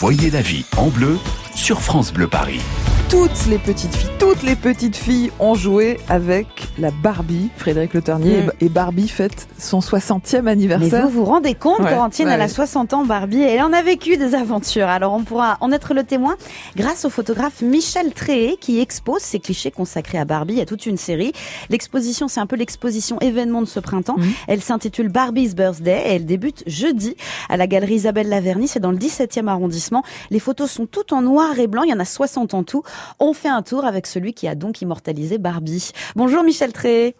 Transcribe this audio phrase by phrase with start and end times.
[0.00, 1.18] Voyez la vie en bleu
[1.56, 2.60] sur France Bleu Paris
[3.08, 6.46] toutes les petites filles, toutes les petites filles ont joué avec
[6.78, 7.48] la Barbie.
[7.56, 8.50] Frédéric Le Ternier mm.
[8.60, 11.04] et Barbie fête son 60e anniversaire.
[11.04, 13.72] Mais vous vous rendez compte, ouais, Corentine, elle a 60 ans, Barbie, et elle en
[13.72, 14.88] a vécu des aventures.
[14.88, 16.36] Alors on pourra en être le témoin
[16.76, 20.54] grâce au photographe Michel Tréhé qui expose ses clichés consacrés à Barbie.
[20.54, 21.32] Il y a toute une série.
[21.70, 24.18] L'exposition, c'est un peu l'exposition événement de ce printemps.
[24.18, 24.26] Mm.
[24.48, 27.16] Elle s'intitule Barbie's Birthday et elle débute jeudi
[27.48, 28.68] à la galerie Isabelle Laverny.
[28.68, 30.02] C'est dans le 17e arrondissement.
[30.30, 31.84] Les photos sont toutes en noir et blanc.
[31.84, 32.82] Il y en a 60 en tout.
[33.20, 35.92] On fait un tour avec celui qui a donc immortalisé Barbie.
[36.16, 37.14] Bonjour Michel Tré.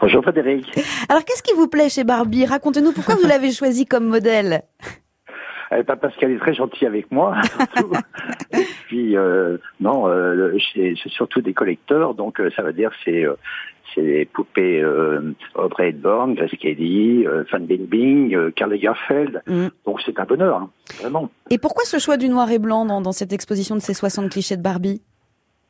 [0.00, 0.66] Bonjour Frédéric.
[1.08, 2.46] Alors qu'est-ce qui vous plaît chez Barbie?
[2.46, 4.62] Racontez-nous pourquoi vous l'avez choisie comme modèle?
[5.86, 7.36] Pas parce qu'elle est très gentille avec moi,
[7.74, 7.92] surtout.
[9.08, 13.24] Puis euh, non, euh, c'est surtout des collecteurs, donc euh, ça veut dire c'est
[13.94, 19.42] c'est les poupées euh, Audrey Hepburn, Grace Kelly, euh, Fan Bingbing, euh, Karl Lagerfeld.
[19.46, 19.68] Mm.
[19.86, 21.30] Donc c'est un bonheur, hein, vraiment.
[21.48, 24.30] Et pourquoi ce choix du noir et blanc dans, dans cette exposition de ces 60
[24.30, 25.00] clichés de Barbie?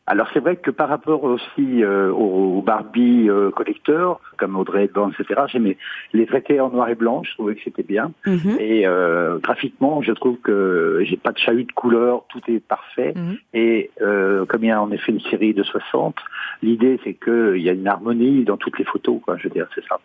[0.08, 5.42] Alors c'est vrai que par rapport aussi euh, aux Barbie collecteurs, comme Audrey Hepburn, etc.,
[5.52, 5.76] j'aimais
[6.12, 8.12] les traiter en noir et blanc, je trouvais que c'était bien.
[8.26, 8.60] Mm -hmm.
[8.60, 13.12] Et euh, graphiquement, je trouve que j'ai pas de chahut de couleur, tout est parfait.
[13.14, 13.36] Mm -hmm.
[13.64, 16.16] Et euh, comme il y a en effet une série de 60,
[16.62, 19.68] l'idée c'est qu'il y a une harmonie dans toutes les photos, quoi, je veux dire,
[19.74, 19.96] c'est ça,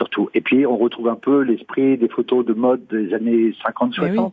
[0.00, 0.26] surtout.
[0.36, 4.00] Et puis on retrouve un peu l'esprit des photos de mode des années 50-60.
[4.02, 4.24] Mais, oui.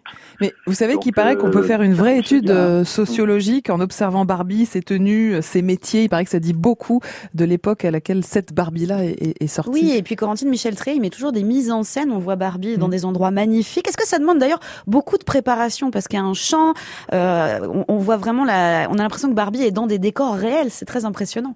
[0.42, 2.52] Mais, vous savez qu'il paraît qu'on peut faire une vraie étude
[3.00, 6.04] sociologique en observant Barbie, ses tenues, ses métiers.
[6.06, 7.00] Il paraît que ça dit beaucoup
[7.40, 9.72] de l'époque à laquelle cette Barbie-là est, est, sortie.
[9.72, 12.12] Oui, et puis Corentine Michel Tré, il met toujours des mises en scène.
[12.12, 12.92] On voit Barbie dans mmh.
[12.92, 13.88] des endroits magnifiques.
[13.88, 16.74] Est-ce que ça demande d'ailleurs beaucoup de préparation Parce qu'il y a un champ,
[17.14, 20.36] euh, on, on, voit vraiment la, on a l'impression que Barbie est dans des décors
[20.36, 20.70] réels.
[20.70, 21.56] C'est très impressionnant.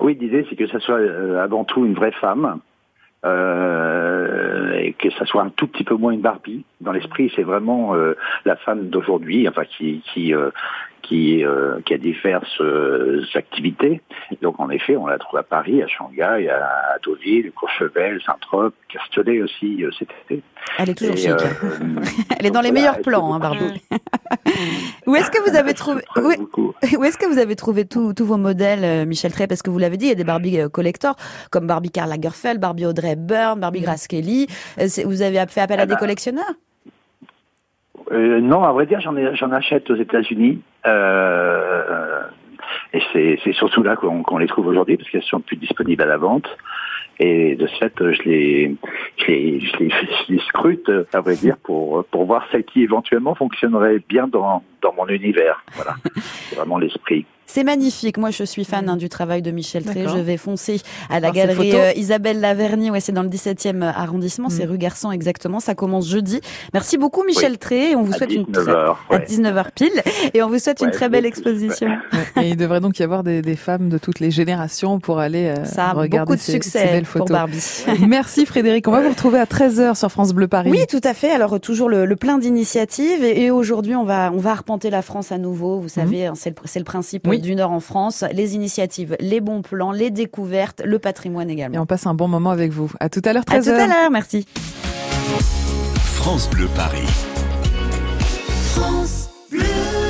[0.00, 2.60] Oui, l'idée c'est que ça soit euh, avant tout une vraie femme.
[3.24, 6.64] Euh, et que ça soit un tout petit peu moins une Barbie.
[6.82, 10.50] Dans l'esprit, c'est vraiment euh, la femme d'aujourd'hui, enfin qui qui euh,
[11.04, 14.00] qui, euh, qui a diverses euh, activités.
[14.42, 19.42] Donc en effet, on la trouve à Paris, à Shanghai, à, Deauville, Courchevel, Saint-Trope, Castellet
[19.42, 20.42] aussi euh, cet été.
[20.78, 21.30] Elle est toujours Et, chic.
[22.38, 23.82] Elle est dans les voilà, meilleurs plans, hein, Barbie.
[25.06, 26.66] où est-ce que vous avez trouvé où,
[26.98, 29.46] où est-ce que vous avez trouvé tous vos modèles, Michel Trey?
[29.46, 31.16] Parce que vous l'avez dit, il y a des Barbie collectors
[31.50, 34.46] comme Barbie Karl Lagerfeld, Barbie Audrey Hepburn, Barbie Grace Kelly.
[35.04, 36.54] Vous avez fait appel à des collectionneurs?
[38.12, 40.60] euh, non, à vrai dire, j'en j'en achète aux États-Unis.
[40.86, 42.22] Euh,
[42.92, 46.06] et c'est surtout là qu'on qu les trouve aujourd'hui parce qu'elles sont plus disponibles à
[46.06, 46.48] la vente.
[47.20, 48.74] Et de ce fait, je les,
[49.18, 52.82] je les, je les, je les scrute, à vrai dire, pour, pour voir celles qui
[52.82, 55.64] éventuellement fonctionneraient bien dans, dans mon univers.
[55.74, 55.94] Voilà.
[56.16, 57.24] C'est vraiment l'esprit.
[57.46, 58.18] C'est magnifique.
[58.18, 60.06] Moi, je suis fan hein, du travail de Michel Tré.
[60.08, 62.90] Je vais foncer à la Alors, galerie euh, Isabelle Laverny.
[62.90, 64.48] Ouais, c'est dans le 17e arrondissement.
[64.48, 64.50] Mm.
[64.50, 65.60] C'est rue Garçon exactement.
[65.60, 66.40] Ça commence jeudi.
[66.72, 67.58] Merci beaucoup, Michel oui.
[67.58, 67.90] Tré.
[67.90, 68.68] Et on vous à souhaite 19 une très...
[68.68, 69.16] heures, ouais.
[69.16, 70.02] à 19h pile.
[70.32, 71.88] Et on vous souhaite ouais, une très belle exposition.
[72.40, 75.46] Et il devrait donc y avoir des, des, femmes de toutes les générations pour aller
[75.46, 77.28] euh, Ça a regarder beaucoup de ces, succès ces belles photos.
[77.28, 77.84] pour Barbie.
[78.08, 78.88] Merci Frédéric.
[78.88, 80.70] On va vous retrouver à 13h sur France Bleu Paris.
[80.70, 81.30] Oui, tout à fait.
[81.30, 83.22] Alors toujours le, le plein d'initiatives.
[83.22, 85.78] Et, et aujourd'hui, on va on va arpenter la France à nouveau.
[85.78, 86.34] Vous savez, mmh.
[86.34, 87.40] c'est le, le principe oui.
[87.40, 91.76] du Nord en France les initiatives, les bons plans, les découvertes, le patrimoine également.
[91.76, 92.90] Et on passe un bon moment avec vous.
[93.00, 93.56] À tout à l'heure, 13h.
[93.56, 94.46] À tout à l'heure, merci.
[96.04, 97.06] France Bleu Paris.
[98.72, 100.03] France Bleu.